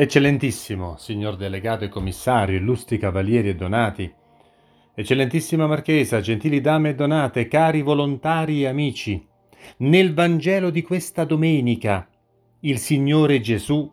[0.00, 4.08] Eccellentissimo, signor delegato e commissario, illustri cavalieri e donati,
[4.94, 9.26] eccellentissima marchesa, gentili dame e donate, cari volontari e amici,
[9.78, 12.08] nel Vangelo di questa domenica
[12.60, 13.92] il Signore Gesù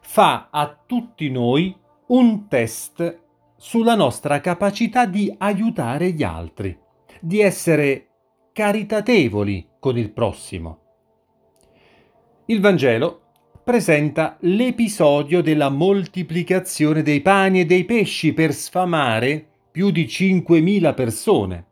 [0.00, 1.72] fa a tutti noi
[2.08, 3.20] un test
[3.56, 6.76] sulla nostra capacità di aiutare gli altri,
[7.20, 8.08] di essere
[8.52, 10.80] caritatevoli con il prossimo.
[12.46, 13.27] Il Vangelo
[13.68, 21.66] presenta l'episodio della moltiplicazione dei pani e dei pesci per sfamare più di 5.000 persone.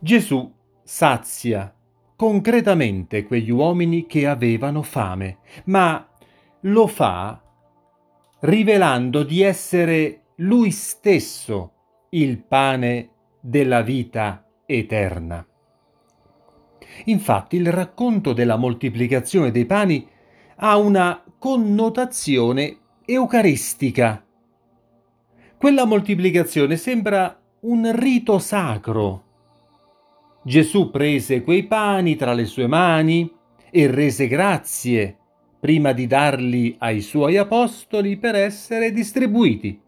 [0.00, 0.52] Gesù
[0.82, 1.72] sazia
[2.16, 6.08] concretamente quegli uomini che avevano fame, ma
[6.62, 7.40] lo fa
[8.40, 11.72] rivelando di essere lui stesso
[12.10, 15.46] il pane della vita eterna.
[17.04, 20.10] Infatti il racconto della moltiplicazione dei pani
[20.64, 24.24] ha una connotazione eucaristica.
[25.58, 29.24] Quella moltiplicazione sembra un rito sacro.
[30.44, 33.28] Gesù prese quei pani tra le sue mani
[33.72, 35.18] e rese grazie
[35.58, 39.80] prima di darli ai suoi apostoli per essere distribuiti.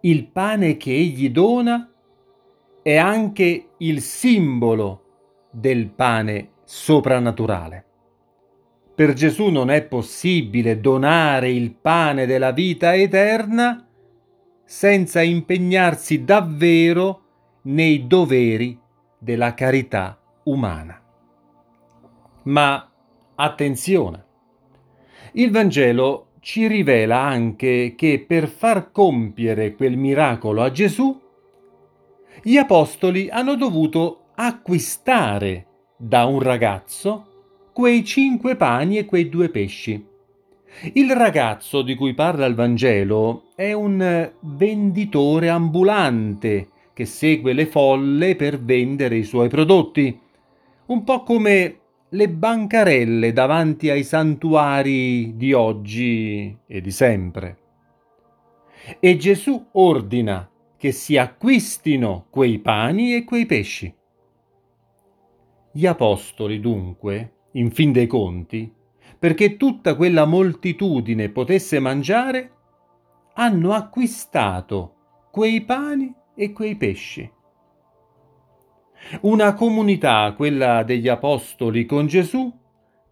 [0.00, 1.92] Il pane che egli dona
[2.82, 7.84] è anche il simbolo del pane soprannaturale.
[9.00, 13.88] Per Gesù non è possibile donare il pane della vita eterna
[14.62, 17.22] senza impegnarsi davvero
[17.62, 18.78] nei doveri
[19.18, 21.00] della carità umana.
[22.42, 22.92] Ma
[23.36, 24.24] attenzione,
[25.32, 31.18] il Vangelo ci rivela anche che per far compiere quel miracolo a Gesù,
[32.42, 35.66] gli apostoli hanno dovuto acquistare
[35.96, 37.29] da un ragazzo
[37.80, 40.06] quei cinque pani e quei due pesci.
[40.92, 48.36] Il ragazzo di cui parla il Vangelo è un venditore ambulante che segue le folle
[48.36, 50.20] per vendere i suoi prodotti,
[50.88, 51.78] un po' come
[52.10, 57.58] le bancarelle davanti ai santuari di oggi e di sempre.
[59.00, 63.90] E Gesù ordina che si acquistino quei pani e quei pesci.
[65.72, 68.72] Gli apostoli dunque in fin dei conti,
[69.18, 72.52] perché tutta quella moltitudine potesse mangiare,
[73.34, 74.94] hanno acquistato
[75.30, 77.30] quei pani e quei pesci.
[79.22, 82.52] Una comunità, quella degli apostoli con Gesù,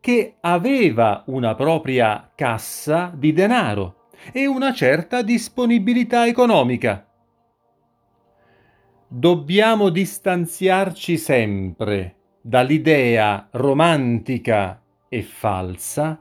[0.00, 7.06] che aveva una propria cassa di denaro e una certa disponibilità economica.
[9.08, 12.17] Dobbiamo distanziarci sempre
[12.48, 16.18] dall'idea romantica e falsa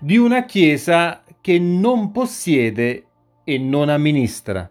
[0.00, 3.06] di una Chiesa che non possiede
[3.44, 4.68] e non amministra.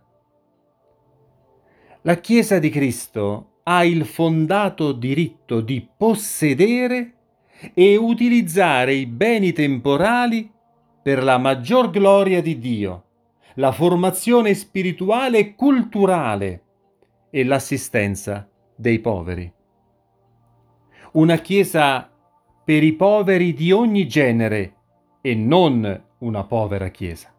[2.02, 7.14] La Chiesa di Cristo ha il fondato diritto di possedere
[7.74, 10.52] e utilizzare i beni temporali
[11.02, 13.04] per la maggior gloria di Dio,
[13.56, 16.64] la formazione spirituale e culturale
[17.30, 18.46] e l'assistenza
[18.76, 19.56] dei poveri
[21.18, 22.12] una chiesa
[22.64, 24.74] per i poveri di ogni genere
[25.20, 27.34] e non una povera chiesa.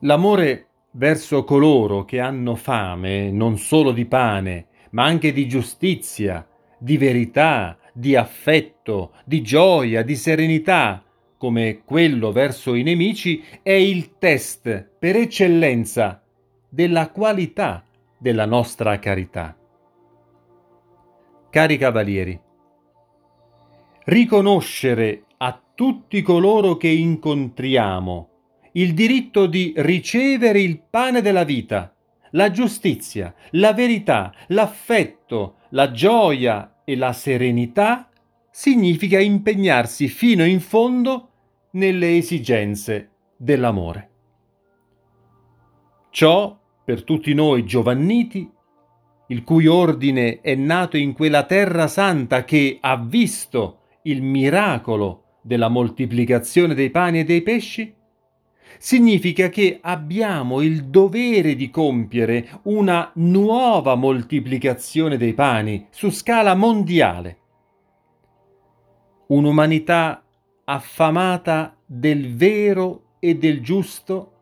[0.00, 6.46] L'amore verso coloro che hanno fame non solo di pane, ma anche di giustizia,
[6.78, 11.02] di verità, di affetto, di gioia, di serenità,
[11.38, 16.22] come quello verso i nemici, è il test per eccellenza
[16.68, 17.82] della qualità
[18.18, 19.56] della nostra carità.
[21.54, 22.36] Cari cavalieri,
[24.06, 28.28] riconoscere a tutti coloro che incontriamo
[28.72, 31.94] il diritto di ricevere il pane della vita,
[32.32, 38.10] la giustizia, la verità, l'affetto, la gioia e la serenità
[38.50, 41.28] significa impegnarsi fino in fondo
[41.74, 44.10] nelle esigenze dell'amore.
[46.10, 48.50] Ciò per tutti noi giovanniti
[49.28, 55.68] il cui ordine è nato in quella terra santa che ha visto il miracolo della
[55.68, 57.94] moltiplicazione dei pani e dei pesci?
[58.78, 67.38] Significa che abbiamo il dovere di compiere una nuova moltiplicazione dei pani su scala mondiale.
[69.28, 70.22] Un'umanità
[70.64, 74.32] affamata del vero e del giusto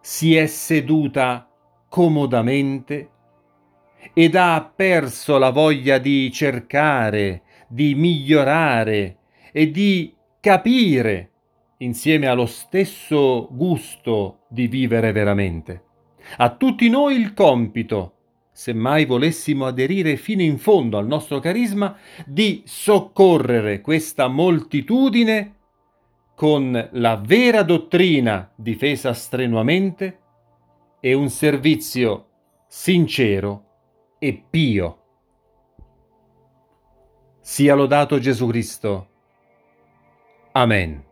[0.00, 1.48] si è seduta
[1.88, 3.10] comodamente
[4.12, 9.16] ed ha perso la voglia di cercare, di migliorare
[9.52, 11.30] e di capire
[11.78, 15.82] insieme allo stesso gusto di vivere veramente.
[16.38, 18.14] A tutti noi il compito,
[18.52, 21.96] se mai volessimo aderire fino in fondo al nostro carisma,
[22.26, 25.54] di soccorrere questa moltitudine
[26.34, 30.18] con la vera dottrina difesa strenuamente
[31.00, 32.26] e un servizio
[32.68, 33.67] sincero
[34.18, 34.98] e pio.
[37.40, 39.08] Sia lodato Gesù Cristo.
[40.52, 41.07] Amen.